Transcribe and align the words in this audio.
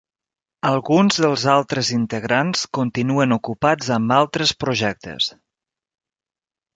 Alguns 0.67 1.19
dels 1.25 1.41
altres 1.55 1.91
integrants 1.97 2.63
continuen 2.77 3.35
ocupats 3.37 3.91
amb 3.99 4.15
altres 4.17 4.55
projectes. 4.65 5.29